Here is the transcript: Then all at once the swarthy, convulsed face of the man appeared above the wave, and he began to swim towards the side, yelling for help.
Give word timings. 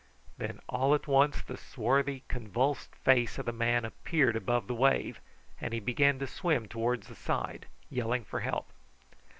Then 0.39 0.59
all 0.67 0.95
at 0.95 1.05
once 1.07 1.43
the 1.43 1.55
swarthy, 1.57 2.23
convulsed 2.27 2.95
face 2.95 3.37
of 3.37 3.45
the 3.45 3.51
man 3.51 3.85
appeared 3.85 4.35
above 4.35 4.65
the 4.65 4.73
wave, 4.73 5.19
and 5.61 5.75
he 5.75 5.79
began 5.79 6.17
to 6.17 6.25
swim 6.25 6.67
towards 6.67 7.05
the 7.07 7.13
side, 7.15 7.67
yelling 7.91 8.23
for 8.25 8.39
help. 8.39 8.71